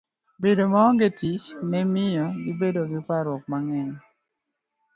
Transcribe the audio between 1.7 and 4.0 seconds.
miyo gibedo gi parruok mang'eny.